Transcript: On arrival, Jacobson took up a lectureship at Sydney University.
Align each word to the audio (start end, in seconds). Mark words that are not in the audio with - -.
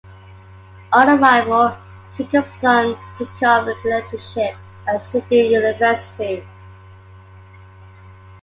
On 0.93 1.07
arrival, 1.09 1.77
Jacobson 2.17 2.97
took 3.15 3.29
up 3.43 3.67
a 3.67 3.87
lectureship 3.87 4.55
at 4.87 5.03
Sydney 5.03 5.53
University. 5.53 6.43